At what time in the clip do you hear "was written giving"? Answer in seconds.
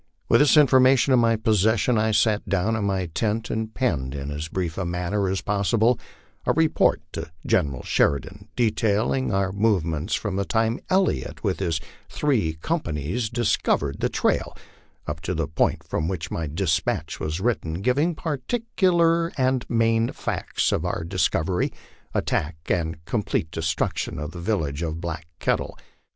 17.19-18.15